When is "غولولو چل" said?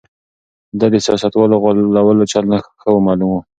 2.03-2.45